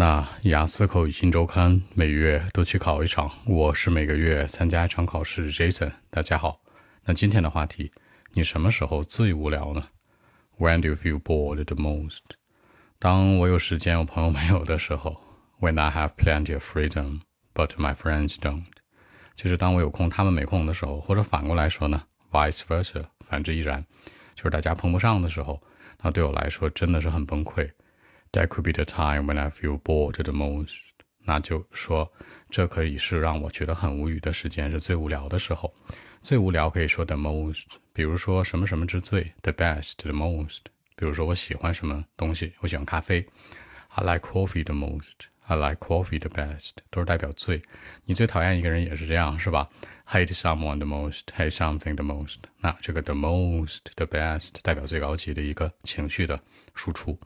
[0.00, 5.50] 那雅思口语新周刊每月都去考一场，我是每个月参加一场考试。
[5.50, 6.60] Jason，大家好。
[7.04, 7.90] 那今天的话题，
[8.32, 9.88] 你什么时候最无聊呢
[10.56, 12.20] ？When do you feel bored the most？
[13.00, 15.20] 当我有时间，我朋友没有的时候。
[15.58, 17.22] When I have plenty of freedom,
[17.52, 18.66] but my friends don't。
[19.34, 23.84] 就是当我有空，他们没空的时候，或者反过来说呢，vice versa，反之亦然。
[24.36, 25.60] 就是大家碰不上的时候，
[26.00, 27.68] 那对我来说真的是很崩溃。
[28.32, 30.90] That could be the time when I feel bored the most。
[31.24, 32.12] 那就说，
[32.50, 35.74] 这可以是让我觉得很无语的时间，是最无聊的时候。
[36.20, 37.66] 最无聊可以说 the most。
[37.92, 40.60] 比如说什么什么之最，the best，the most。
[40.96, 43.26] 比如说我喜欢什么东西，我喜欢咖啡
[43.88, 45.28] ，I like coffee the most。
[45.46, 47.62] I like coffee the best，都是代表最。
[48.04, 49.66] 你最讨厌一个人也是这样，是吧
[50.06, 52.36] ？Hate someone the most，hate something the most。
[52.60, 56.38] 那这个 the most，the best 代表最高级的一个情绪的
[56.74, 57.18] 输出。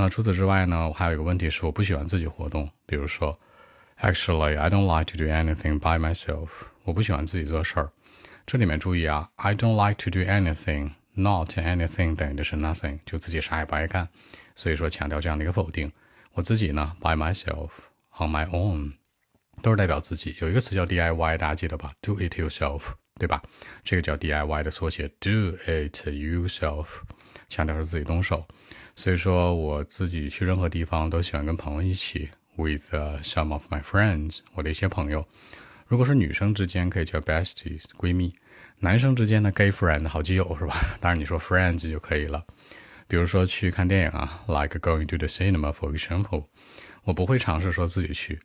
[0.00, 2.66] 那除此之外呢，我还有一个问题是，我不喜欢自己活动。
[2.86, 3.38] 比如说
[4.00, 6.48] ，Actually I don't like to do anything by myself。
[6.84, 7.90] 我不喜欢自己做事儿。
[8.46, 14.08] 这里面注意啊，I don't like to do anything，not anything 等于的是 nothing，就自己啥也不爱干。
[14.54, 15.92] 所以说强调这样的一个否定。
[16.32, 17.68] 我自己呢，by myself
[18.18, 18.94] on my own，
[19.60, 20.34] 都是代表自己。
[20.40, 22.80] 有一个词叫 DIY，大家记得吧？Do it yourself，
[23.18, 23.42] 对吧？
[23.84, 26.86] 这个叫 DIY 的缩写，Do it yourself，
[27.48, 28.46] 强调是自己动手。
[29.00, 35.26] 所以说，我自己去任何地方都喜欢跟朋友一起，with some of my friends，我的一些朋友。
[35.86, 38.30] 如果是女生之间，可以叫 besties，闺蜜；
[38.78, 40.76] 男生之间呢，gay friend，好基友是吧？
[41.00, 42.44] 当然你说 friends 就可以了。
[43.08, 46.44] 比如说去看电影啊，like going to the cinema for example，
[47.04, 48.38] 我不会尝试说自己去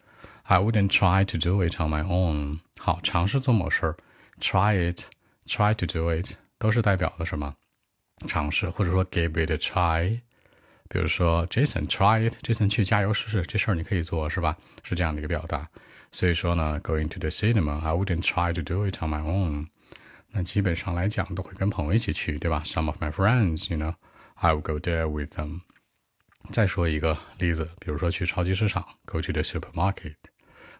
[0.43, 2.59] ，I wouldn't try to do it on my own。
[2.79, 3.97] 好，尝试做某事儿
[4.39, 7.53] ，try it，try to do it，都是代表的什么？
[8.25, 10.21] 尝试，或者说 give it a try。
[10.88, 14.56] 比如说 Jason try it，Jason 去加油试试，这事儿你可以做，是吧？
[14.82, 15.68] 是这样的一个表达。
[16.12, 19.68] 所以说呢，going to the cinema，I wouldn't try to do it on my own。
[20.32, 22.62] 那基本上来讲都会跟朋友一起去，对吧？
[22.64, 25.60] Some of my friends，you know。I will go there with them。
[26.50, 30.14] 再说一个例子，比如说去超级市场，go to the supermarket，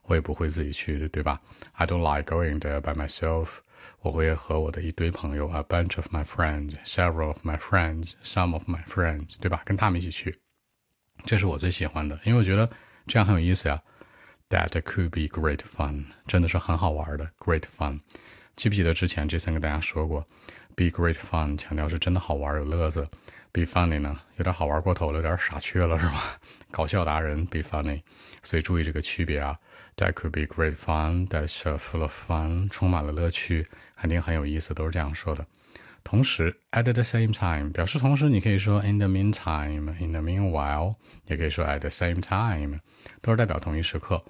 [0.05, 1.41] 我也不会自己去的，对吧？
[1.73, 3.59] I don't like going there by myself。
[4.02, 9.62] 我会和我的一堆朋友，a bunch of my friends，several of my friends，some of my friends，对吧？
[9.66, 10.40] 跟他们一起去，
[11.26, 12.70] 这是我最喜欢的，因为我觉得
[13.08, 13.82] 这样很有意思呀。
[14.50, 18.02] That could be great fun，真的是很好玩的，great fun。
[18.56, 20.26] 记不记得之前这三跟大家说过
[20.76, 23.08] ，be great fun，强调是真的好玩有乐子。
[23.52, 26.38] Be funny 呢，有点好玩过头了，有点傻缺了，是吧？
[26.72, 28.02] 搞笑达人，be funny，
[28.44, 29.58] 所以注意这个区别啊。
[29.96, 31.30] That could be great fun.
[31.30, 33.66] That's full of fun，充满了乐趣，
[33.96, 35.46] 肯定很有意思，都是这样说的。
[36.04, 40.96] 同时，at the same time 表示同时，你可以说 in the meantime，in the meanwhile，
[41.28, 42.80] 也可以说 at the same time，
[43.22, 44.22] 都是代表同一时刻。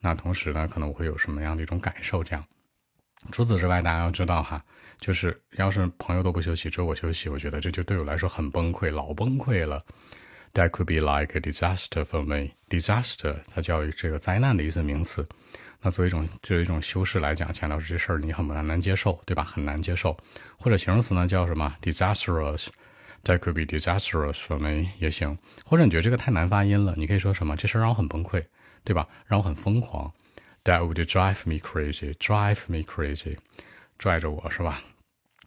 [0.00, 2.22] 那同时呢，可能我会有什么样的一种感受？
[2.22, 2.44] 这样。
[3.32, 4.62] 除此之外，大家要知道哈，
[4.98, 9.84] 就是要是朋友都不休息，只有我休息，我觉得这就对我来说很崩溃，老崩溃了。
[10.52, 12.50] That could be like a disaster for me.
[12.68, 15.26] Disaster 它叫这个灾难的意思名词。
[15.80, 19.42] 那作为一种作为一种修饰来讲，强调是这事儿你很难难接受，对吧？
[19.42, 20.16] 很难接受。
[20.56, 22.68] 或者形容词呢叫什么？Disastrous.
[23.24, 25.36] That could be disastrous for me 也行。
[25.64, 27.56] 或者你觉得这个太难发音了，你可以说什么？
[27.56, 28.44] 这事儿让我很崩溃，
[28.84, 29.08] 对吧？
[29.26, 30.12] 让我很疯狂。
[30.64, 33.36] That would drive me crazy, drive me crazy，
[33.98, 34.80] 拽着我是吧？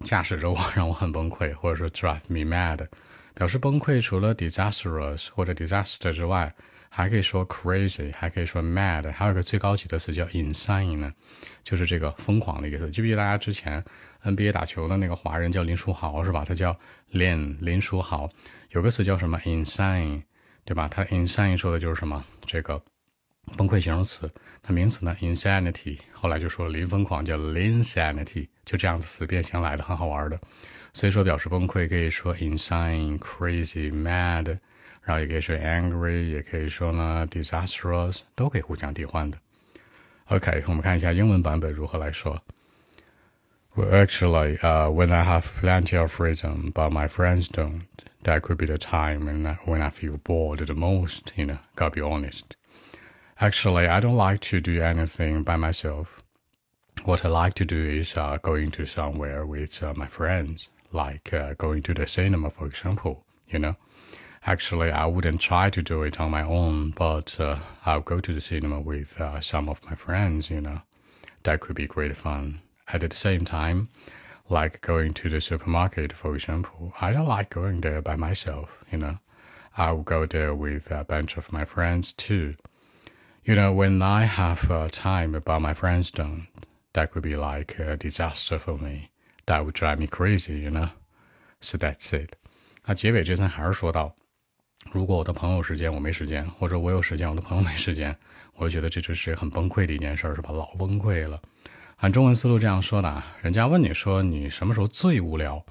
[0.04, 2.88] 驾驶着我，让我很崩溃，或者说 drive me mad，
[3.34, 4.00] 表示崩溃。
[4.00, 6.54] 除了 disastrous 或者 disaster 之外，
[6.88, 11.12] 还可以说 crazy，还可以说 mad，还有个最高级的词叫 insane 呢，
[11.64, 12.92] 就是这个疯狂的意思。
[12.92, 13.84] 记不记得大家之前
[14.22, 16.46] NBA 打球的那个华人叫林书豪是吧？
[16.48, 16.78] 他叫
[17.12, 18.30] Lin 林书豪，
[18.70, 20.22] 有个词叫什么 insane，
[20.64, 20.88] 对吧？
[20.88, 22.80] 他 insane 说的就是什么这个。
[23.57, 24.31] 崩溃形容词，
[24.67, 25.15] 那名词呢？
[25.21, 30.41] insanity，后来就说零疯狂叫 insanity，就这样子词变形来的，很好玩的。
[30.95, 34.59] 所以说表示崩溃可以说 insane、crazy、mad，
[35.03, 39.39] 然后也可以说 angry，也可以说呢 disastrous，都可以互相替换的。
[40.27, 42.43] OK，我们看一下英文版本如何来说。
[43.75, 47.85] Well, actually, uh, when I have plenty of freedom, but my friends don't,
[48.23, 51.59] that could be the time when I, when I feel bored the most, you know,
[51.75, 52.55] gotta be honest.
[53.40, 56.24] Actually, I don't like to do anything by myself.
[57.06, 61.32] What I like to do is uh, going to somewhere with uh, my friends, like
[61.32, 63.24] uh, going to the cinema, for example.
[63.48, 63.76] You know,
[64.48, 68.34] actually, I wouldn't try to do it on my own, but uh, I'll go to
[68.34, 70.50] the cinema with uh, some of my friends.
[70.50, 70.82] You know,
[71.44, 72.62] that could be great fun.
[72.92, 73.90] At the same time,
[74.50, 78.84] like going to the supermarket, for example, I don't like going there by myself.
[78.92, 79.20] You know,
[79.78, 82.56] I will go there with a bunch of my friends too.
[83.48, 86.48] You know, when I have uh, time but my friends don't,
[86.92, 89.10] that could be like a disaster for me.
[89.46, 90.90] That would drive me crazy, you know.
[91.62, 92.32] So that's it.
[92.86, 94.14] 那结尾这层还是说到，
[94.92, 98.14] 如果我的朋友有时间我没时间，或者我有时间我的朋友没时间，
[98.58, 100.52] 我就觉得这就是很崩溃的一件事，是吧？
[100.52, 101.42] 老崩溃了。
[102.00, 105.66] 按中文思路这样说的啊，人家问你说你什么时候最无聊？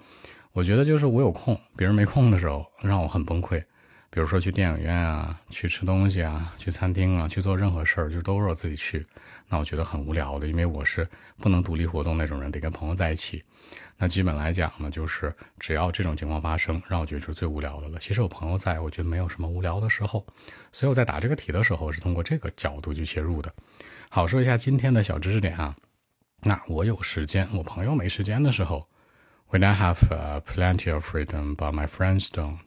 [0.52, 3.62] 我觉得就是我有空，别人没空的时候，让我很崩溃。
[4.10, 9.04] 比如说去电影院啊，去吃东西啊，去餐厅啊，去做任何事儿，就都是我自己去，
[9.48, 11.06] 那我觉得很无聊的，因为我是
[11.38, 13.42] 不能独立活动那种人，得跟朋友在一起。
[13.98, 17.98] 那基本来讲呢，就是只要这种情况发生，让我觉得是最无聊的了。
[17.98, 20.24] 其实有朋友在，我觉得没有什么无聊的时候。
[20.70, 23.52] 所以我在答这个题的时候是通过这个角度去切入的。
[24.08, 25.74] 好，说一下今天的小知识点啊。
[26.42, 28.86] 那我有时间，我朋友没时间的时候
[29.50, 32.58] ，When I have plenty of freedom, but my friends don't。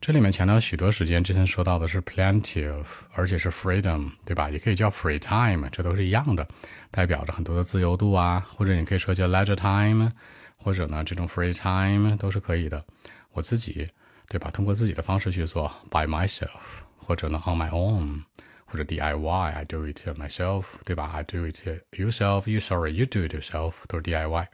[0.00, 4.50] 这里面强调许多时间，之前说到的是 plenty of，而且是 freedom，对吧？
[4.50, 6.46] 也可以叫 free time，这都是一样的，
[6.90, 8.44] 代表着很多的自由度啊。
[8.56, 10.10] 或者你可以说叫 leisure time，
[10.56, 12.84] 或者呢这种 free time 都是可以的。
[13.32, 13.88] 我自己，
[14.28, 14.50] 对吧？
[14.50, 16.48] 通过自己的方式去做 by myself，
[16.96, 18.22] 或者呢 on my own。
[18.64, 21.10] 或者 DIY，I do it myself，对吧？
[21.12, 21.58] I do it
[21.90, 24.46] yourself，you sorry，you do it yourself，都是 DIY。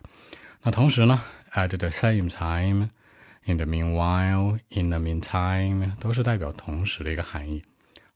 [0.63, 1.23] 那同时呢，
[1.53, 2.29] at the same
[3.46, 7.64] In the meanwhile，in the meantime，都是代表同时的一个含义。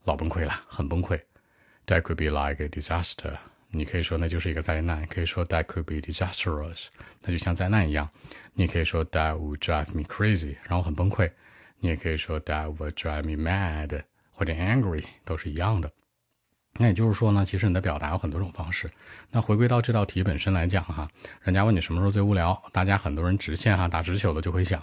[0.03, 1.19] 老崩溃了，很崩溃。
[1.85, 3.37] That could be like a disaster，
[3.69, 6.87] 你可以说那就是一个灾难，可以说 that could be disastrous，
[7.21, 8.09] 那就像灾难一样。
[8.53, 11.31] 你也可以说 that would drive me crazy，然后很崩溃。
[11.79, 14.03] 你也可以说 that would drive me mad。
[14.39, 15.91] 或者 angry 都是一样的，
[16.73, 18.87] 那也就是说呢，其实你的表达有很多种方式。
[19.31, 21.09] 那回归到这道题本身来讲哈，
[21.41, 24.79] 人家问你什么时候最无聊，大家很多人直线哈打直球的就会想，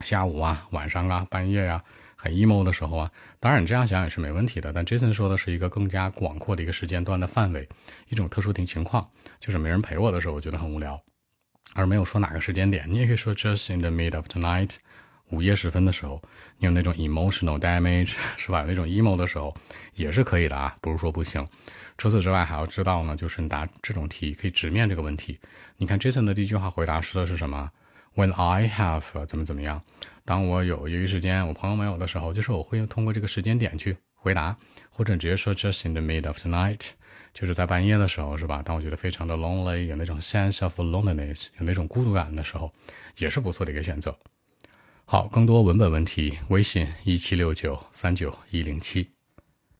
[0.00, 1.82] 下午啊、晚上啊、半夜呀，
[2.16, 3.10] 很 emo 的时候啊。
[3.40, 7.68] 当然你这样想也是没问题的，但 Jason 说的是一个更加广阔的一个时间段的范围，
[8.08, 9.08] 一种特殊的情况，
[9.40, 11.00] 就是没人陪我的时候，我觉得很无聊，
[11.74, 12.84] 而没有说哪个时间点。
[12.88, 14.76] 你也可以说 just in the mid of the night。
[15.30, 16.22] 午夜时分的时候，
[16.56, 18.64] 你有那种 emotional damage 是吧？
[18.64, 19.52] 那种 emo 的时候，
[19.94, 21.44] 也是可以的啊，不是说不行。
[21.98, 25.36] 除此之外，还要知道呢，就是你答这种题可以直面这个问题。
[25.78, 27.68] 你看 Jason 的第一句话回答说的是什么
[28.16, 29.80] ？When I have 怎么怎么样？
[30.24, 34.56] 当我有业余时间，我朋友没有的时候，就是我会通过这个时间点去回答，
[34.90, 36.80] 或者直接说 just in the mid of the night，
[37.32, 38.62] 就是在半夜的时候，是吧？
[38.62, 42.72] 当我觉得非常的 lonely，有那种 sense of loneliness，有那种孤独感的时候，
[43.18, 44.18] 也是不错的一个选择。
[45.04, 49.15] 好，更多文本问题，微信一七六九三九一零七。